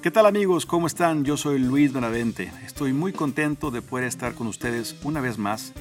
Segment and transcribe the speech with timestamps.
[0.00, 0.64] ¿Qué tal amigos?
[0.64, 1.24] ¿Cómo están?
[1.24, 2.52] Yo soy Luis Benavente.
[2.64, 5.72] Estoy muy contento de poder estar con ustedes una vez más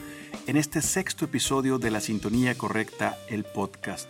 [0.47, 4.09] en este sexto episodio de La Sintonía Correcta, el podcast.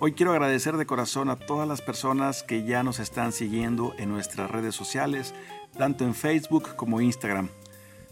[0.00, 4.08] Hoy quiero agradecer de corazón a todas las personas que ya nos están siguiendo en
[4.10, 5.32] nuestras redes sociales,
[5.78, 7.48] tanto en Facebook como Instagram.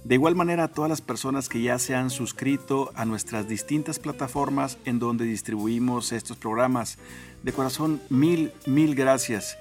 [0.04, 3.98] De igual manera a todas las personas que ya se han suscrito a nuestras distintas
[3.98, 6.96] plataformas en donde distribuimos estos programas.
[7.42, 9.58] De corazón, mil, mil gracias.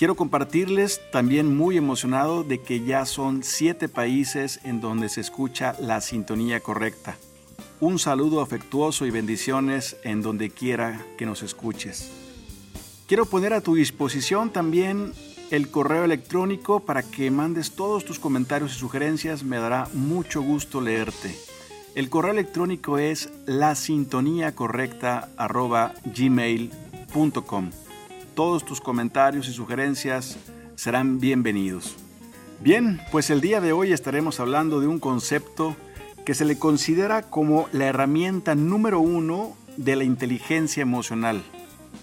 [0.00, 5.76] Quiero compartirles también muy emocionado de que ya son siete países en donde se escucha
[5.78, 7.18] la sintonía correcta.
[7.80, 12.10] Un saludo afectuoso y bendiciones en donde quiera que nos escuches.
[13.08, 15.12] Quiero poner a tu disposición también
[15.50, 19.44] el correo electrónico para que mandes todos tus comentarios y sugerencias.
[19.44, 21.36] Me dará mucho gusto leerte.
[21.94, 25.28] El correo electrónico es la sintonía correcta
[26.16, 27.70] gmail.com
[28.34, 30.36] todos tus comentarios y sugerencias
[30.76, 31.96] serán bienvenidos.
[32.60, 35.76] Bien, pues el día de hoy estaremos hablando de un concepto
[36.24, 41.42] que se le considera como la herramienta número uno de la inteligencia emocional,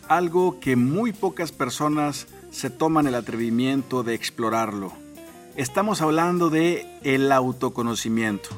[0.07, 4.93] algo que muy pocas personas se toman el atrevimiento de explorarlo.
[5.55, 8.49] Estamos hablando de el autoconocimiento.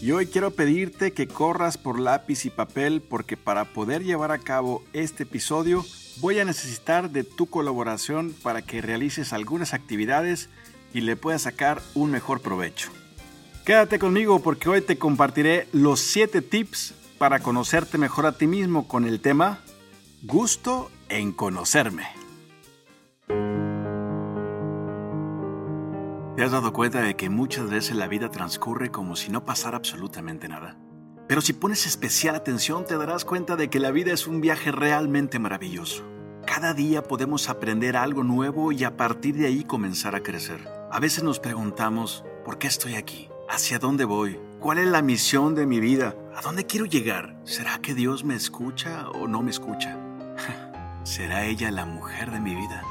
[0.00, 4.38] Y hoy quiero pedirte que corras por lápiz y papel porque para poder llevar a
[4.38, 5.84] cabo este episodio
[6.18, 10.50] voy a necesitar de tu colaboración para que realices algunas actividades
[10.92, 12.90] y le puedas sacar un mejor provecho.
[13.64, 18.86] Quédate conmigo porque hoy te compartiré los 7 tips para conocerte mejor a ti mismo
[18.86, 19.60] con el tema
[20.22, 22.25] Gusto en conocerme.
[26.36, 29.78] ¿Te has dado cuenta de que muchas veces la vida transcurre como si no pasara
[29.78, 30.76] absolutamente nada?
[31.28, 34.70] Pero si pones especial atención te darás cuenta de que la vida es un viaje
[34.70, 36.04] realmente maravilloso.
[36.46, 40.68] Cada día podemos aprender algo nuevo y a partir de ahí comenzar a crecer.
[40.92, 43.30] A veces nos preguntamos, ¿por qué estoy aquí?
[43.48, 44.38] ¿Hacia dónde voy?
[44.60, 46.14] ¿Cuál es la misión de mi vida?
[46.36, 47.40] ¿A dónde quiero llegar?
[47.44, 49.98] ¿Será que Dios me escucha o no me escucha?
[51.02, 52.82] ¿Será ella la mujer de mi vida?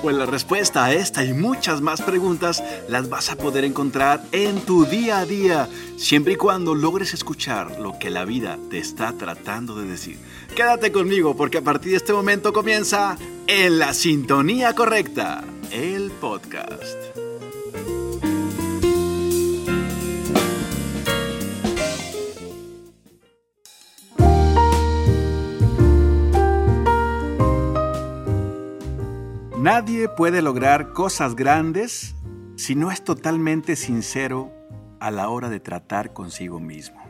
[0.00, 4.60] Pues la respuesta a esta y muchas más preguntas las vas a poder encontrar en
[4.60, 9.12] tu día a día, siempre y cuando logres escuchar lo que la vida te está
[9.12, 10.18] tratando de decir.
[10.54, 13.16] Quédate conmigo porque a partir de este momento comienza
[13.46, 17.21] En la Sintonía Correcta, el podcast.
[29.74, 32.14] Nadie puede lograr cosas grandes
[32.56, 34.52] si no es totalmente sincero
[35.00, 37.02] a la hora de tratar consigo mismo.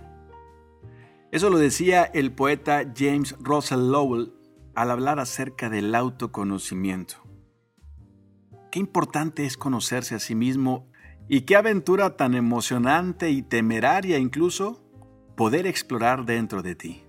[1.32, 4.32] Eso lo decía el poeta James Russell Lowell
[4.76, 7.16] al hablar acerca del autoconocimiento.
[8.70, 10.88] Qué importante es conocerse a sí mismo
[11.28, 14.84] y qué aventura tan emocionante y temeraria incluso
[15.36, 17.02] poder explorar dentro de ti.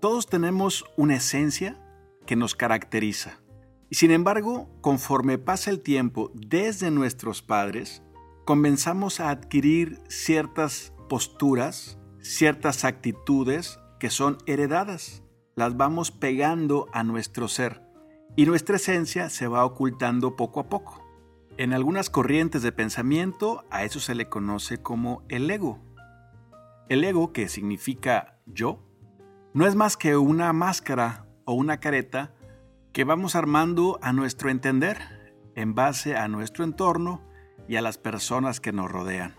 [0.00, 1.80] Todos tenemos una esencia
[2.26, 3.43] que nos caracteriza
[3.94, 8.02] sin embargo, conforme pasa el tiempo desde nuestros padres,
[8.44, 15.22] comenzamos a adquirir ciertas posturas, ciertas actitudes que son heredadas.
[15.54, 17.82] Las vamos pegando a nuestro ser
[18.36, 21.00] y nuestra esencia se va ocultando poco a poco.
[21.56, 25.78] En algunas corrientes de pensamiento a eso se le conoce como el ego.
[26.88, 28.82] El ego, que significa yo,
[29.52, 32.34] no es más que una máscara o una careta
[32.94, 34.98] que vamos armando a nuestro entender,
[35.56, 37.22] en base a nuestro entorno
[37.66, 39.34] y a las personas que nos rodean,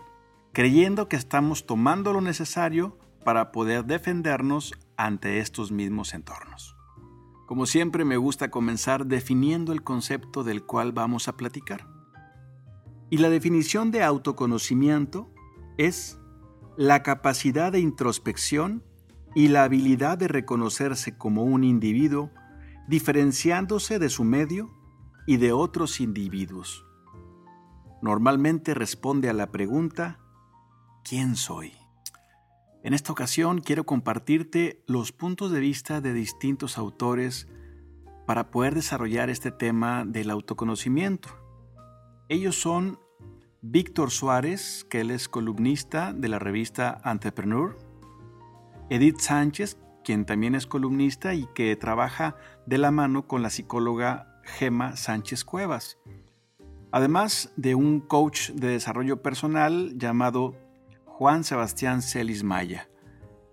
[0.52, 6.76] creyendo que estamos tomando lo necesario para poder defendernos ante estos mismos entornos.
[7.46, 11.86] Como siempre me gusta comenzar definiendo el concepto del cual vamos a platicar.
[13.08, 15.32] Y la definición de autoconocimiento
[15.78, 16.18] es
[16.76, 18.84] la capacidad de introspección
[19.34, 22.30] y la habilidad de reconocerse como un individuo
[22.88, 24.70] diferenciándose de su medio
[25.26, 26.84] y de otros individuos.
[28.02, 30.20] Normalmente responde a la pregunta,
[31.02, 31.72] ¿quién soy?
[32.84, 37.48] En esta ocasión quiero compartirte los puntos de vista de distintos autores
[38.26, 41.28] para poder desarrollar este tema del autoconocimiento.
[42.28, 43.00] Ellos son
[43.62, 47.76] Víctor Suárez, que él es columnista de la revista Entrepreneur,
[48.90, 54.40] Edith Sánchez, quien también es columnista y que trabaja de la mano con la psicóloga
[54.44, 55.98] Gema Sánchez Cuevas.
[56.92, 60.54] Además de un coach de desarrollo personal llamado
[61.06, 62.88] Juan Sebastián Celis Maya.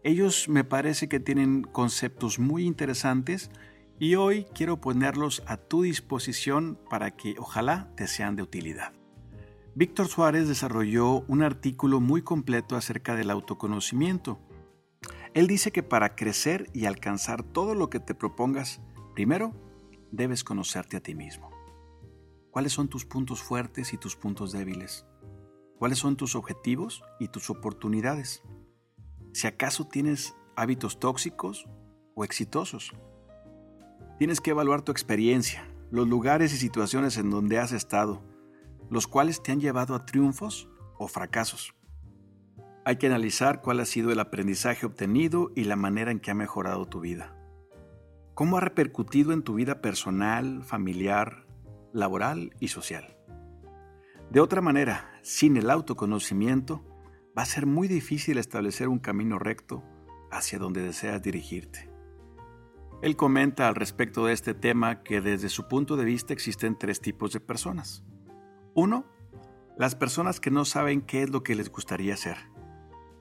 [0.03, 3.49] Ellos me parece que tienen conceptos muy interesantes
[3.97, 8.93] y hoy quiero ponerlos a tu disposición para que ojalá te sean de utilidad.
[9.73, 14.37] Víctor Suárez desarrolló un artículo muy completo acerca del autoconocimiento.
[15.33, 18.81] Él dice que para crecer y alcanzar todo lo que te propongas,
[19.15, 19.53] primero
[20.11, 21.49] debes conocerte a ti mismo.
[22.51, 25.07] ¿Cuáles son tus puntos fuertes y tus puntos débiles?
[25.79, 28.43] ¿Cuáles son tus objetivos y tus oportunidades?
[29.33, 31.67] Si acaso tienes hábitos tóxicos
[32.15, 32.93] o exitosos.
[34.19, 38.23] Tienes que evaluar tu experiencia, los lugares y situaciones en donde has estado,
[38.89, 40.69] los cuales te han llevado a triunfos
[40.99, 41.73] o fracasos.
[42.85, 46.35] Hay que analizar cuál ha sido el aprendizaje obtenido y la manera en que ha
[46.35, 47.33] mejorado tu vida.
[48.33, 51.45] ¿Cómo ha repercutido en tu vida personal, familiar,
[51.93, 53.15] laboral y social?
[54.31, 56.83] De otra manera, sin el autoconocimiento,
[57.37, 59.81] va a ser muy difícil establecer un camino recto
[60.29, 61.89] hacia donde deseas dirigirte.
[63.01, 66.99] Él comenta al respecto de este tema que desde su punto de vista existen tres
[66.99, 68.03] tipos de personas.
[68.73, 69.05] Uno,
[69.77, 72.52] las personas que no saben qué es lo que les gustaría hacer.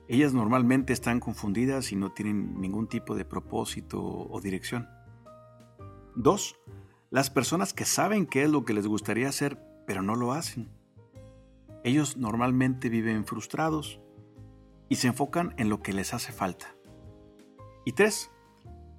[0.07, 4.89] Ellas normalmente están confundidas y no tienen ningún tipo de propósito o dirección.
[6.15, 6.59] Dos,
[7.09, 10.69] las personas que saben qué es lo que les gustaría hacer, pero no lo hacen.
[11.83, 13.99] Ellos normalmente viven frustrados
[14.89, 16.75] y se enfocan en lo que les hace falta.
[17.85, 18.29] Y tres,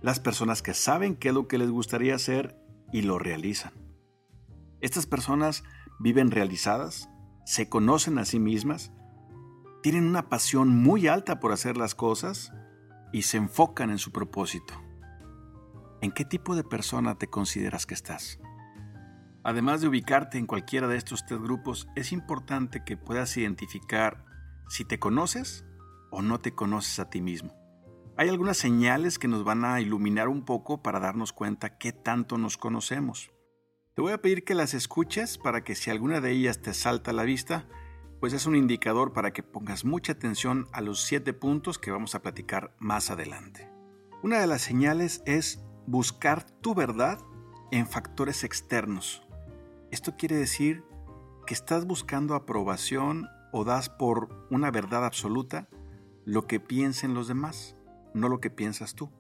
[0.01, 2.59] las personas que saben qué es lo que les gustaría hacer
[2.93, 3.73] y lo realizan.
[4.81, 5.65] Estas personas
[5.99, 7.09] viven realizadas,
[7.47, 8.93] se conocen a sí mismas,
[9.85, 12.55] tienen una pasión muy alta por hacer las cosas
[13.13, 14.73] y se enfocan en su propósito.
[16.01, 18.41] ¿En qué tipo de persona te consideras que estás?
[19.43, 24.25] Además de ubicarte en cualquiera de estos tres grupos, es importante que puedas identificar
[24.71, 25.67] si te conoces
[26.11, 27.55] o no te conoces a ti mismo.
[28.17, 32.39] Hay algunas señales que nos van a iluminar un poco para darnos cuenta qué tanto
[32.39, 33.33] nos conocemos.
[33.95, 37.11] Te voy a pedir que las escuches para que si alguna de ellas te salta
[37.11, 37.67] a la vista,
[38.25, 42.15] pues es un indicador para que pongas mucha atención a los siete puntos que vamos
[42.15, 43.69] a platicar más adelante.
[44.23, 47.19] Una de las señales es buscar tu verdad
[47.71, 49.23] en factores externos.
[49.91, 50.85] Esto quiere decir
[51.47, 55.69] que estás buscando aprobación o das por una verdad absoluta
[56.25, 57.77] lo que piensen los demás,
[58.15, 59.13] no lo que piensas tú.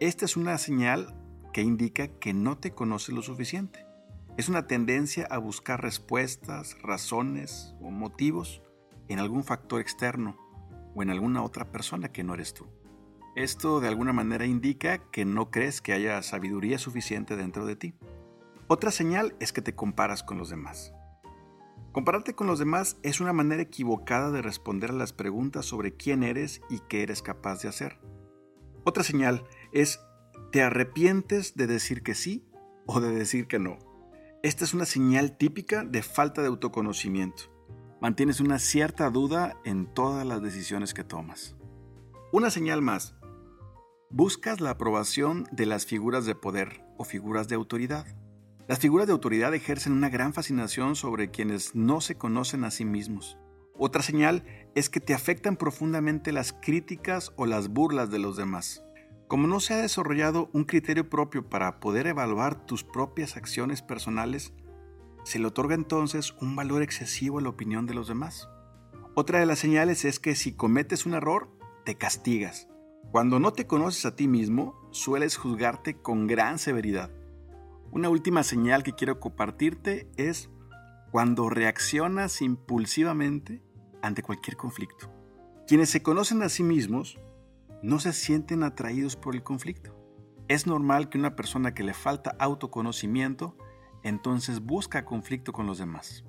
[0.00, 1.14] Esta es una señal
[1.52, 3.87] que indica que no te conoces lo suficiente.
[4.38, 8.62] Es una tendencia a buscar respuestas, razones o motivos
[9.08, 10.36] en algún factor externo
[10.94, 12.68] o en alguna otra persona que no eres tú.
[13.34, 17.94] Esto de alguna manera indica que no crees que haya sabiduría suficiente dentro de ti.
[18.68, 20.92] Otra señal es que te comparas con los demás.
[21.90, 26.22] Compararte con los demás es una manera equivocada de responder a las preguntas sobre quién
[26.22, 27.98] eres y qué eres capaz de hacer.
[28.84, 29.42] Otra señal
[29.72, 29.98] es
[30.52, 32.48] te arrepientes de decir que sí
[32.86, 33.87] o de decir que no.
[34.44, 37.52] Esta es una señal típica de falta de autoconocimiento.
[38.00, 41.56] Mantienes una cierta duda en todas las decisiones que tomas.
[42.30, 43.16] Una señal más.
[44.10, 48.06] Buscas la aprobación de las figuras de poder o figuras de autoridad.
[48.68, 52.84] Las figuras de autoridad ejercen una gran fascinación sobre quienes no se conocen a sí
[52.84, 53.38] mismos.
[53.76, 54.44] Otra señal
[54.76, 58.84] es que te afectan profundamente las críticas o las burlas de los demás.
[59.28, 64.54] Como no se ha desarrollado un criterio propio para poder evaluar tus propias acciones personales,
[65.22, 68.48] se le otorga entonces un valor excesivo a la opinión de los demás.
[69.14, 71.50] Otra de las señales es que si cometes un error,
[71.84, 72.68] te castigas.
[73.10, 77.10] Cuando no te conoces a ti mismo, sueles juzgarte con gran severidad.
[77.90, 80.48] Una última señal que quiero compartirte es
[81.10, 83.62] cuando reaccionas impulsivamente
[84.00, 85.12] ante cualquier conflicto.
[85.66, 87.18] Quienes se conocen a sí mismos
[87.82, 89.94] no se sienten atraídos por el conflicto.
[90.48, 93.56] Es normal que una persona que le falta autoconocimiento
[94.02, 96.24] entonces busca conflicto con los demás.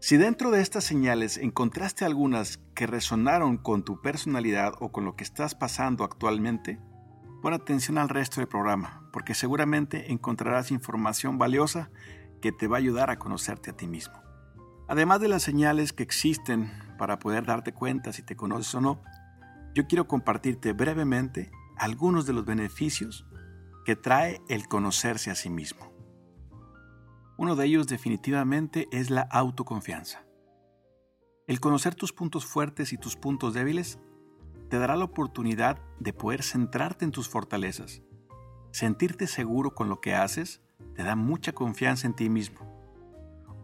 [0.00, 5.14] Si dentro de estas señales encontraste algunas que resonaron con tu personalidad o con lo
[5.14, 6.80] que estás pasando actualmente,
[7.40, 11.90] pon atención al resto del programa, porque seguramente encontrarás información valiosa
[12.40, 14.14] que te va a ayudar a conocerte a ti mismo.
[14.88, 19.02] Además de las señales que existen para poder darte cuenta si te conoces o no,
[19.74, 23.26] yo quiero compartirte brevemente algunos de los beneficios
[23.84, 25.92] que trae el conocerse a sí mismo.
[27.36, 30.24] Uno de ellos definitivamente es la autoconfianza.
[31.46, 33.98] El conocer tus puntos fuertes y tus puntos débiles
[34.68, 38.02] te dará la oportunidad de poder centrarte en tus fortalezas.
[38.70, 40.62] Sentirte seguro con lo que haces
[40.94, 42.60] te da mucha confianza en ti mismo.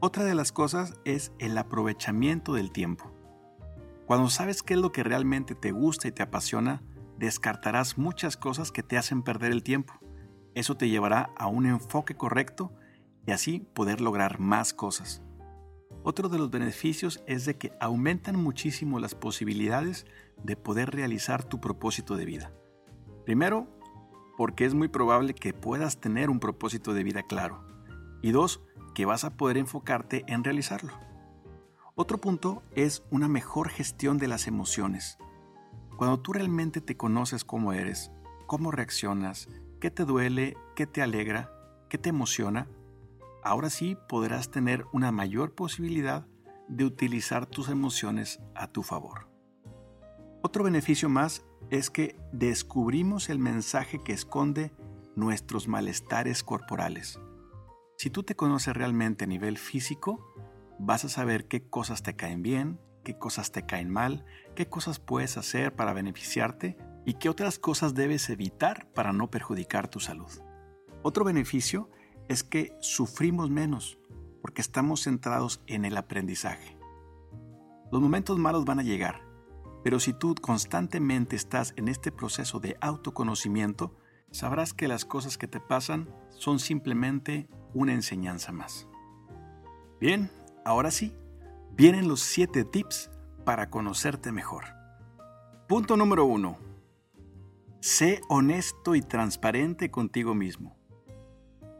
[0.01, 3.13] Otra de las cosas es el aprovechamiento del tiempo.
[4.09, 6.83] Cuando sabes qué es lo que realmente te gusta y te apasiona,
[7.19, 9.93] descartarás muchas cosas que te hacen perder el tiempo
[10.55, 12.73] Eso te llevará a un enfoque correcto
[13.27, 15.23] y así poder lograr más cosas.
[16.05, 20.07] Otro de los beneficios es de que aumentan muchísimo las posibilidades
[20.43, 22.51] de poder realizar tu propósito de vida.
[23.27, 23.69] Primero,
[24.39, 27.63] porque es muy probable que puedas tener un propósito de vida claro.
[28.23, 28.63] Y dos,
[28.95, 31.08] que vas a poder enfocarte en realizarlo.
[32.01, 35.19] Otro punto es una mejor gestión de las emociones.
[35.97, 38.13] Cuando tú realmente te conoces cómo eres,
[38.47, 39.49] cómo reaccionas,
[39.81, 41.51] qué te duele, qué te alegra,
[41.89, 42.69] qué te emociona,
[43.43, 46.25] ahora sí podrás tener una mayor posibilidad
[46.69, 49.29] de utilizar tus emociones a tu favor.
[50.41, 54.71] Otro beneficio más es que descubrimos el mensaje que esconde
[55.17, 57.19] nuestros malestares corporales.
[57.97, 60.33] Si tú te conoces realmente a nivel físico,
[60.79, 64.99] vas a saber qué cosas te caen bien, qué cosas te caen mal, qué cosas
[64.99, 70.31] puedes hacer para beneficiarte y qué otras cosas debes evitar para no perjudicar tu salud.
[71.03, 71.91] Otro beneficio
[72.29, 73.99] es que sufrimos menos
[74.43, 76.77] porque estamos centrados en el aprendizaje.
[77.91, 79.23] Los momentos malos van a llegar,
[79.83, 83.97] pero si tú constantemente estás en este proceso de autoconocimiento,
[84.31, 88.87] sabrás que las cosas que te pasan son simplemente una enseñanza más.
[90.01, 90.31] Bien,
[90.69, 91.15] ahora sí,
[91.73, 93.11] vienen los 7 tips
[93.47, 94.65] para conocerte mejor.
[95.67, 96.59] Punto número 1.
[97.81, 100.77] Sé honesto y transparente contigo mismo.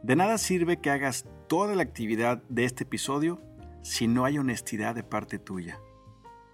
[0.01, 3.39] De nada sirve que hagas toda la actividad de este episodio
[3.83, 5.79] si no hay honestidad de parte tuya.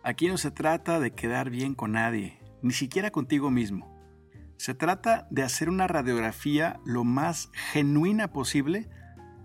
[0.03, 3.95] Aquí no se trata de quedar bien con nadie, ni siquiera contigo mismo.
[4.57, 8.89] Se trata de hacer una radiografía lo más genuina posible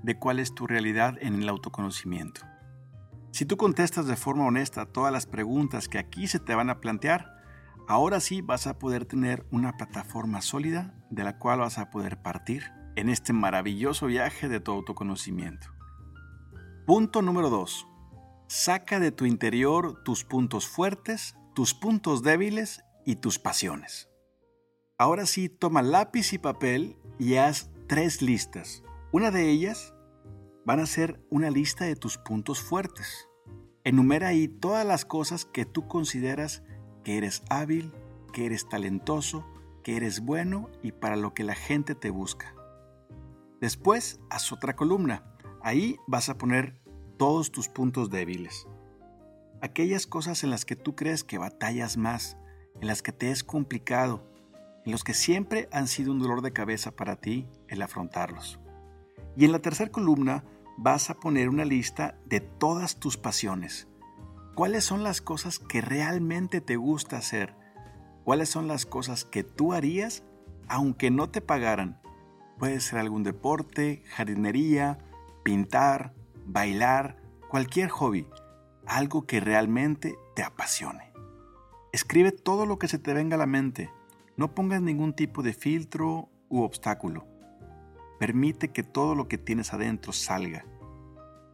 [0.02, 2.50] de cuál es tu realidad en el autoconocimiento.
[3.32, 6.80] Si tú contestas de forma honesta todas las preguntas que aquí se te van a
[6.80, 7.36] plantear,
[7.86, 12.20] ahora sí vas a poder tener una plataforma sólida de la cual vas a poder
[12.22, 12.64] partir
[12.96, 15.68] en este maravilloso viaje de tu autoconocimiento.
[16.86, 17.86] Punto número 2.
[18.48, 24.08] Saca de tu interior tus puntos fuertes, tus puntos débiles y tus pasiones.
[24.98, 28.82] Ahora sí, toma lápiz y papel y haz tres listas.
[29.12, 29.94] Una de ellas
[30.70, 33.28] van a ser una lista de tus puntos fuertes.
[33.82, 36.62] Enumera ahí todas las cosas que tú consideras
[37.02, 37.92] que eres hábil,
[38.32, 39.44] que eres talentoso,
[39.82, 42.54] que eres bueno y para lo que la gente te busca.
[43.60, 45.24] Después, haz otra columna.
[45.60, 46.80] Ahí vas a poner
[47.18, 48.68] todos tus puntos débiles.
[49.60, 52.36] Aquellas cosas en las que tú crees que batallas más,
[52.80, 54.24] en las que te es complicado,
[54.86, 58.60] en los que siempre han sido un dolor de cabeza para ti el afrontarlos.
[59.36, 60.44] Y en la tercera columna
[60.82, 63.86] vas a poner una lista de todas tus pasiones.
[64.54, 67.54] ¿Cuáles son las cosas que realmente te gusta hacer?
[68.24, 70.22] ¿Cuáles son las cosas que tú harías
[70.68, 72.00] aunque no te pagaran?
[72.58, 74.96] Puede ser algún deporte, jardinería,
[75.44, 76.14] pintar,
[76.46, 77.20] bailar,
[77.50, 78.26] cualquier hobby,
[78.86, 81.12] algo que realmente te apasione.
[81.92, 83.90] Escribe todo lo que se te venga a la mente.
[84.38, 87.26] No pongas ningún tipo de filtro u obstáculo.
[88.20, 90.66] Permite que todo lo que tienes adentro salga.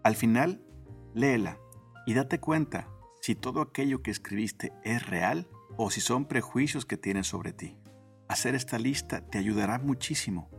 [0.02, 0.66] Al final,
[1.14, 1.60] léela
[2.06, 2.88] y date cuenta
[3.20, 7.78] si todo aquello que escribiste es real o si son prejuicios que tienes sobre ti.
[8.28, 10.50] Hacer esta lista te ayudará muchísimo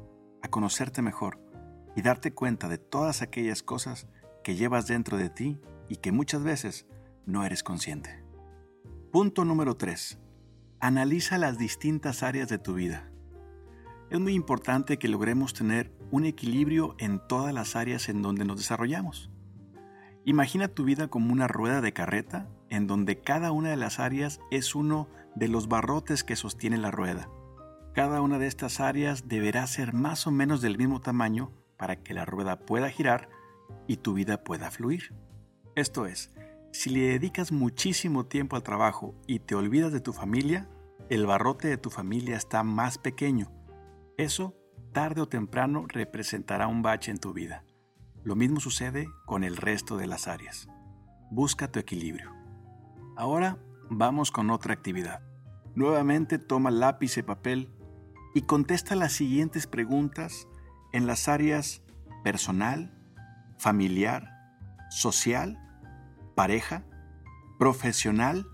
[0.41, 1.41] a conocerte mejor
[1.93, 4.07] y darte cuenta de todas aquellas cosas
[4.45, 5.59] que llevas dentro de ti
[5.89, 6.85] y que muchas veces
[7.25, 8.23] no eres consciente.
[9.11, 10.19] Punto número 3.
[10.79, 13.11] Analiza las distintas áreas de tu vida.
[14.09, 18.57] Es muy importante que logremos tener un equilibrio en todas las áreas en donde nos
[18.57, 19.29] desarrollamos.
[20.23, 24.39] Imagina tu vida como una rueda de carreta en donde cada una de las áreas
[24.49, 27.29] es uno de los barrotes que sostiene la rueda.
[27.93, 32.13] Cada una de estas áreas deberá ser más o menos del mismo tamaño para que
[32.13, 33.27] la rueda pueda girar
[33.87, 35.13] y tu vida pueda fluir.
[35.75, 36.33] Esto es,
[36.71, 40.69] si le dedicas muchísimo tiempo al trabajo y te olvidas de tu familia,
[41.09, 43.56] el barrote de tu familia está más pequeño.
[44.17, 44.55] Eso,
[44.93, 47.63] tarde o temprano, representará un bache en tu vida.
[48.23, 50.67] Lo mismo sucede con el resto de las áreas.
[51.29, 52.33] Busca tu equilibrio.
[53.15, 53.59] Ahora
[53.91, 55.21] vamos con otra actividad.
[55.75, 57.69] Nuevamente toma lápiz y papel
[58.33, 60.47] y contesta las siguientes preguntas
[60.93, 61.83] en las áreas
[62.23, 62.97] personal,
[63.59, 64.31] familiar,
[64.89, 65.59] social,
[66.35, 66.85] pareja,
[67.59, 68.47] profesional,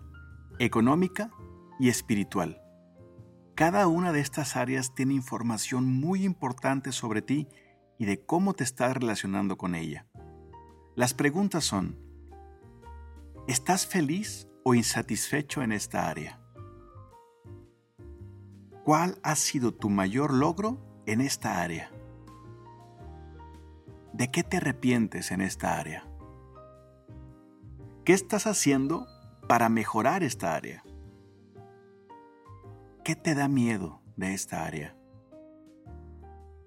[0.60, 1.32] económica
[1.80, 2.63] y espiritual.
[3.56, 7.48] Cada una de estas áreas tiene información muy importante sobre ti
[8.00, 10.08] y de cómo te estás relacionando con ella.
[10.96, 12.00] Las preguntas son,
[13.48, 16.40] ¿estás feliz o insatisfecho en esta área?
[18.84, 21.92] ¿Cuál ha sido tu mayor logro en esta área?
[24.14, 26.08] ¿De qué te arrepientes en esta área?
[28.04, 29.06] ¿Qué estás haciendo
[29.48, 30.84] para mejorar esta área?
[33.04, 34.96] ¿Qué te da miedo de esta área?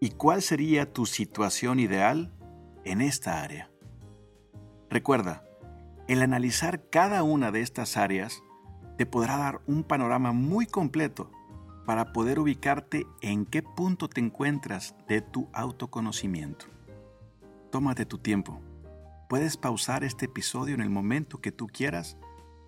[0.01, 2.31] ¿Y cuál sería tu situación ideal
[2.85, 3.71] en esta área?
[4.91, 5.49] Recuerda,
[6.09, 8.43] el analizar cada una de estas áreas
[8.99, 11.33] te podrá dar un panorama muy completo
[11.87, 16.67] para poder ubicarte en qué punto te encuentras de tu autoconocimiento.
[17.71, 18.61] Tómate tu tiempo.
[19.31, 22.19] Puedes pausar este episodio en el momento que tú quieras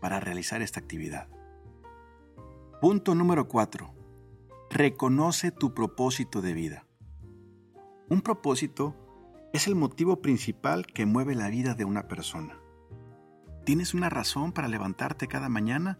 [0.01, 1.29] para realizar esta actividad.
[2.81, 3.93] Punto número 4.
[4.71, 6.87] Reconoce tu propósito de vida.
[8.09, 8.95] Un propósito
[9.53, 12.57] es el motivo principal que mueve la vida de una persona.
[13.65, 15.99] ¿Tienes una razón para levantarte cada mañana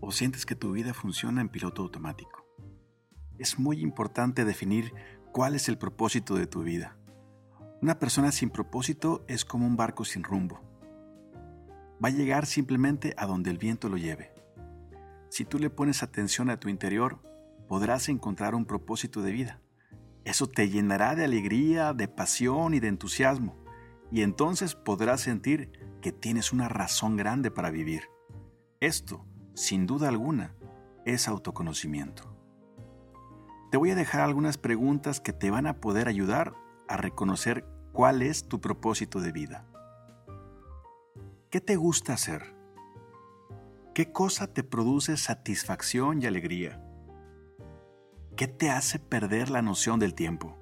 [0.00, 2.44] o sientes que tu vida funciona en piloto automático?
[3.38, 4.92] Es muy importante definir
[5.32, 6.98] cuál es el propósito de tu vida.
[7.80, 10.60] Una persona sin propósito es como un barco sin rumbo.
[12.04, 14.33] Va a llegar simplemente a donde el viento lo lleve.
[15.34, 17.18] Si tú le pones atención a tu interior,
[17.66, 19.60] podrás encontrar un propósito de vida.
[20.24, 23.56] Eso te llenará de alegría, de pasión y de entusiasmo,
[24.12, 28.04] y entonces podrás sentir que tienes una razón grande para vivir.
[28.78, 30.54] Esto, sin duda alguna,
[31.04, 32.38] es autoconocimiento.
[33.72, 36.54] Te voy a dejar algunas preguntas que te van a poder ayudar
[36.86, 39.66] a reconocer cuál es tu propósito de vida.
[41.50, 42.53] ¿Qué te gusta hacer?
[43.94, 46.82] ¿Qué cosa te produce satisfacción y alegría?
[48.36, 50.58] ¿Qué te hace perder la noción del tiempo?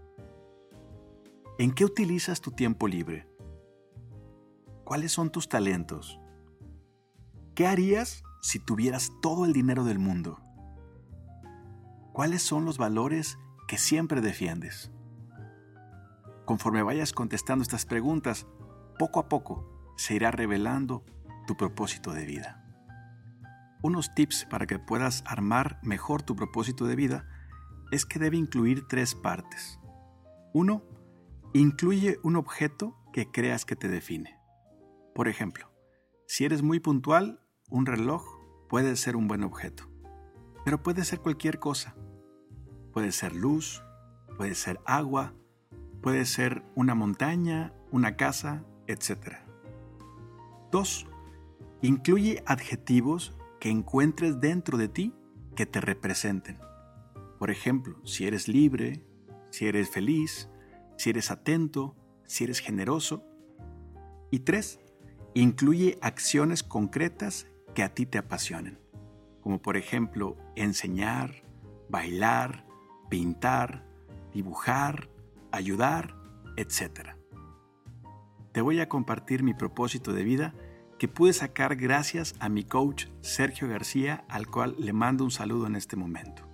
[1.59, 3.27] ¿En qué utilizas tu tiempo libre?
[4.85, 6.21] ¿Cuáles son tus talentos?
[7.55, 10.39] ¿Qué harías si tuvieras todo el dinero del mundo?
[12.13, 14.93] ¿Cuáles son los valores que siempre defiendes?
[16.45, 18.47] Conforme vayas contestando estas preguntas,
[18.99, 21.03] poco a poco se irá revelando
[21.47, 22.62] tu propósito de vida
[23.83, 27.29] unos tips para que puedas armar mejor tu propósito de vida
[27.91, 29.79] es que debe incluir tres partes.
[30.55, 30.83] Uno,
[31.53, 34.39] incluye un objeto que creas que te define.
[35.15, 35.71] Por ejemplo,
[36.27, 38.25] si eres muy puntual, un reloj
[38.69, 39.91] puede ser un buen objeto.
[40.65, 41.95] Pero puede ser cualquier cosa.
[42.93, 43.83] Puede ser luz,
[44.37, 45.35] puede ser agua,
[46.01, 49.37] puede ser una montaña, una casa, etc.
[50.71, 51.07] 2.
[51.83, 55.15] Incluye adjetivos que encuentres dentro de ti
[55.55, 56.59] que te representen.
[57.39, 59.07] Por ejemplo, si eres libre,
[59.51, 60.51] si eres feliz,
[60.97, 61.95] si eres atento,
[62.25, 63.23] si eres generoso.
[64.33, 64.81] Y tres,
[65.35, 68.81] incluye acciones concretas que a ti te apasionen,
[69.43, 71.45] como por ejemplo enseñar,
[71.89, 72.67] bailar,
[73.11, 73.87] pintar,
[74.35, 75.09] dibujar,
[75.53, 76.17] ayudar,
[76.57, 77.11] etc.
[78.51, 80.53] Te voy a compartir mi propósito de vida
[81.03, 85.67] que pude sacar gracias a mi coach Sergio García, al cual le mando un saludo
[85.67, 86.45] en este momento.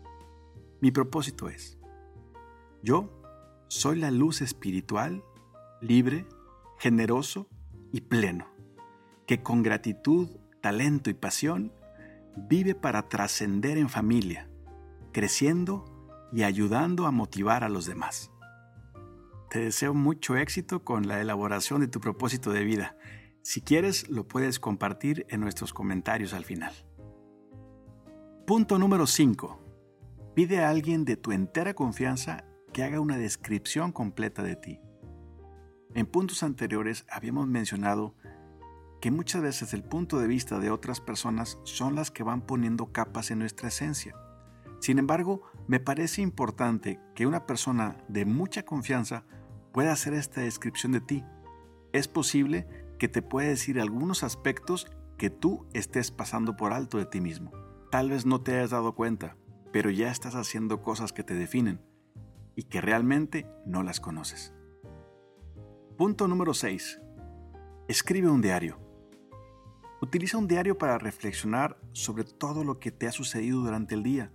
[0.80, 1.78] Mi propósito es,
[2.82, 3.12] yo
[3.68, 5.22] soy la luz espiritual,
[5.82, 6.26] libre,
[6.78, 7.46] generoso
[7.92, 8.48] y pleno,
[9.26, 10.30] que con gratitud,
[10.62, 11.74] talento y pasión
[12.34, 14.48] vive para trascender en familia,
[15.12, 15.84] creciendo
[16.32, 18.30] y ayudando a motivar a los demás.
[19.50, 22.96] Te deseo mucho éxito con la elaboración de tu propósito de vida
[23.48, 26.70] si quieres, lo puedes compartir en nuestros comentarios al final.
[28.46, 29.58] Punto número 5.
[30.34, 34.80] Pide a alguien de tu entera confianza que haga una descripción completa de ti.
[35.94, 38.14] En puntos anteriores habíamos mencionado
[39.00, 42.92] que muchas veces el punto de vista de otras personas son las que van poniendo
[42.92, 44.14] capas en nuestra esencia.
[44.78, 49.24] Sin embargo, me parece importante que una persona de mucha confianza
[49.72, 51.24] pueda hacer esta descripción de ti.
[51.94, 52.66] Es posible
[52.98, 57.52] que te puede decir algunos aspectos que tú estés pasando por alto de ti mismo.
[57.90, 59.36] Tal vez no te hayas dado cuenta,
[59.72, 61.80] pero ya estás haciendo cosas que te definen
[62.54, 64.52] y que realmente no las conoces.
[65.96, 67.00] Punto número 6.
[67.88, 68.78] Escribe un diario.
[70.00, 74.32] Utiliza un diario para reflexionar sobre todo lo que te ha sucedido durante el día.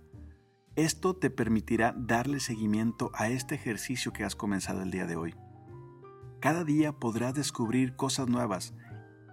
[0.76, 5.34] Esto te permitirá darle seguimiento a este ejercicio que has comenzado el día de hoy.
[6.44, 8.74] Cada día podrás descubrir cosas nuevas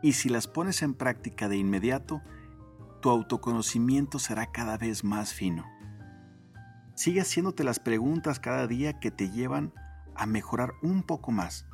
[0.01, 2.21] y si las pones en práctica de inmediato,
[3.01, 5.65] tu autoconocimiento será cada vez más fino.
[6.95, 9.73] Sigue haciéndote las preguntas cada día que te llevan
[10.15, 11.67] a mejorar un poco más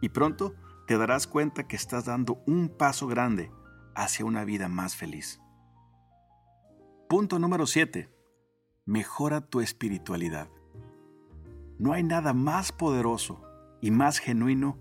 [0.00, 0.56] y pronto
[0.88, 3.52] te darás cuenta que estás dando un paso grande
[3.94, 5.40] hacia una vida más feliz.
[7.08, 8.12] Punto número 7.
[8.86, 10.48] Mejora tu espiritualidad.
[11.78, 13.46] No hay nada más poderoso
[13.80, 14.78] y más genuino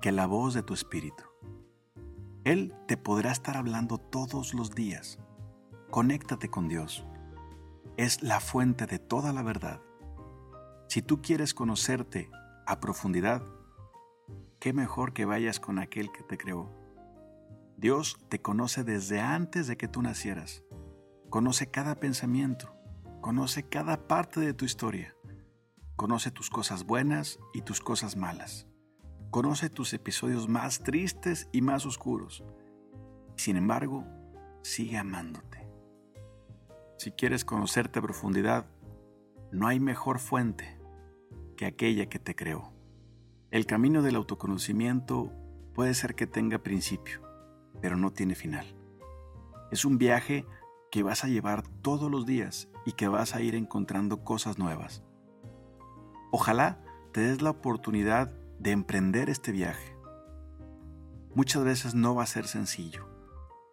[0.00, 1.24] que la voz de tu espíritu.
[2.44, 5.18] Él te podrá estar hablando todos los días.
[5.90, 7.04] Conéctate con Dios.
[7.96, 9.80] Es la fuente de toda la verdad.
[10.86, 12.30] Si tú quieres conocerte
[12.66, 13.42] a profundidad,
[14.60, 16.70] qué mejor que vayas con aquel que te creó.
[17.76, 20.62] Dios te conoce desde antes de que tú nacieras.
[21.30, 22.72] Conoce cada pensamiento,
[23.20, 25.15] conoce cada parte de tu historia.
[25.96, 28.66] Conoce tus cosas buenas y tus cosas malas.
[29.30, 32.44] Conoce tus episodios más tristes y más oscuros.
[33.36, 34.04] Sin embargo,
[34.62, 35.66] sigue amándote.
[36.98, 38.66] Si quieres conocerte a profundidad,
[39.52, 40.78] no hay mejor fuente
[41.56, 42.74] que aquella que te creó.
[43.50, 45.32] El camino del autoconocimiento
[45.74, 47.22] puede ser que tenga principio,
[47.80, 48.66] pero no tiene final.
[49.70, 50.44] Es un viaje
[50.90, 55.02] que vas a llevar todos los días y que vas a ir encontrando cosas nuevas.
[56.30, 56.78] Ojalá
[57.12, 59.96] te des la oportunidad de emprender este viaje.
[61.34, 63.08] Muchas veces no va a ser sencillo.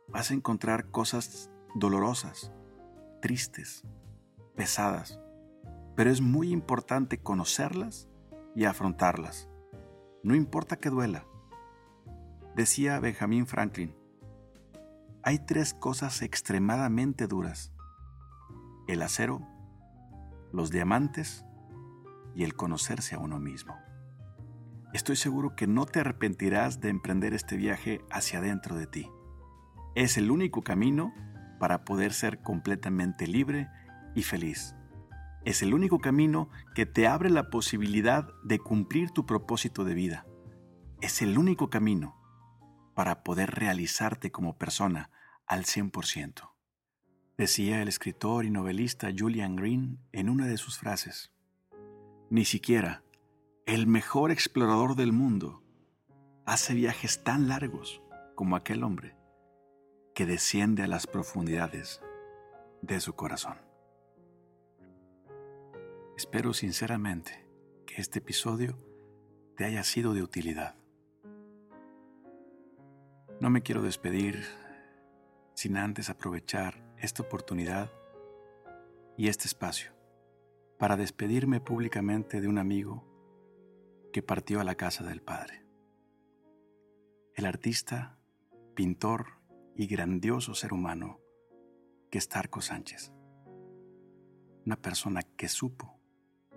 [0.08, 2.52] Vas a encontrar cosas dolorosas,
[3.22, 3.84] tristes,
[4.56, 5.20] pesadas,
[5.96, 8.08] pero es muy importante conocerlas
[8.56, 9.50] y afrontarlas.
[10.22, 11.26] No importa que duela.
[12.56, 13.96] Decía Benjamin Franklin,
[15.24, 17.74] hay tres cosas extremadamente duras.
[18.88, 19.42] El acero,
[20.52, 21.46] los diamantes
[22.36, 23.76] y el conocerse a uno mismo.
[24.94, 29.10] Estoy seguro que no te arrepentirás de emprender este viaje hacia adentro de ti.
[29.96, 31.14] Es el único camino
[31.60, 33.70] para poder ser completamente libre
[34.16, 34.76] y feliz.
[35.46, 40.26] Es el único camino que te abre la posibilidad de cumplir tu propósito de vida.
[41.02, 42.16] Es el único camino
[42.94, 45.10] para poder realizarte como persona
[45.48, 46.52] al 100%.
[47.38, 51.34] Decía el escritor y novelista Julian Green en una de sus frases.
[52.30, 53.04] Ni siquiera
[53.66, 55.62] el mejor explorador del mundo
[56.46, 58.02] hace viajes tan largos
[58.36, 59.16] como aquel hombre
[60.16, 62.02] que desciende a las profundidades
[62.82, 63.58] de su corazón.
[66.18, 67.48] Espero sinceramente
[67.86, 68.78] que este episodio
[69.56, 70.76] te haya sido de utilidad.
[73.40, 74.44] No me quiero despedir
[75.54, 77.92] sin antes aprovechar esta oportunidad
[79.18, 79.92] y este espacio
[80.84, 83.06] para despedirme públicamente de un amigo
[84.12, 85.66] que partió a la casa del Padre.
[87.36, 88.20] El artista,
[88.76, 89.40] pintor
[89.78, 91.22] y grandioso ser humano
[92.12, 93.14] que es Tarco Sánchez.
[94.66, 96.02] Una persona que supo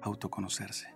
[0.03, 0.93] autoconocerse,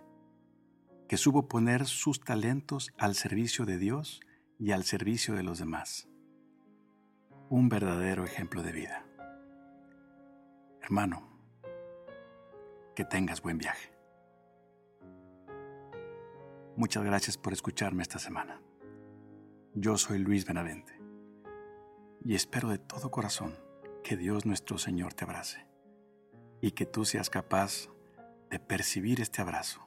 [1.07, 4.19] que supo poner sus talentos al servicio de Dios
[4.59, 6.09] y al servicio de los demás.
[7.49, 9.05] Un verdadero ejemplo de vida.
[10.81, 11.30] Hermano,
[13.01, 13.91] que tengas buen viaje.
[16.75, 18.61] Muchas gracias por escucharme esta semana.
[19.73, 21.01] Yo soy Luis Benavente
[22.23, 23.57] y espero de todo corazón
[24.03, 25.65] que Dios nuestro Señor te abrace
[26.61, 27.87] y que tú seas capaz
[28.51, 29.81] de percibir este abrazo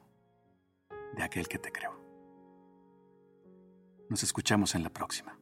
[1.16, 1.96] de aquel que te creó.
[4.09, 5.38] Nos escuchamos en la próxima.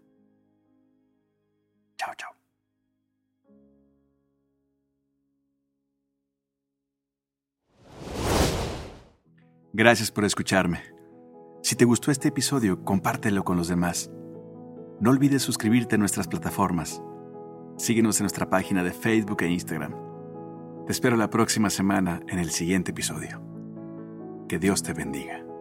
[9.75, 10.83] Gracias por escucharme.
[11.63, 14.11] Si te gustó este episodio, compártelo con los demás.
[15.01, 17.03] No olvides suscribirte a nuestras plataformas.
[17.79, 19.95] Síguenos en nuestra página de Facebook e Instagram.
[20.85, 23.43] Te espero la próxima semana en el siguiente episodio.
[24.47, 25.52] Que Dios te bendiga.